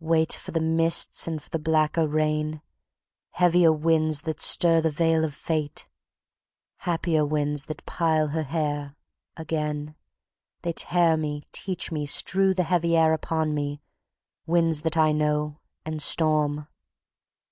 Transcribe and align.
Wait 0.00 0.32
for 0.32 0.50
the 0.50 0.58
mists 0.58 1.28
and 1.28 1.40
for 1.40 1.48
the 1.50 1.58
blacker 1.60 2.08
rain— 2.08 2.60
Heavier 3.30 3.72
winds 3.72 4.22
that 4.22 4.40
stir 4.40 4.80
the 4.80 4.90
veil 4.90 5.24
of 5.24 5.36
fate, 5.36 5.88
Happier 6.78 7.24
winds 7.24 7.66
that 7.66 7.86
pile 7.86 8.26
her 8.30 8.42
hair; 8.42 8.96
Again 9.36 9.94
They 10.62 10.72
tear 10.72 11.16
me, 11.16 11.44
teach 11.52 11.92
me, 11.92 12.06
strew 12.06 12.54
the 12.54 12.64
heavy 12.64 12.96
air 12.96 13.12
Upon 13.12 13.54
me, 13.54 13.80
winds 14.46 14.82
that 14.82 14.96
I 14.96 15.12
know, 15.12 15.60
and 15.86 16.02
storm. 16.02 16.66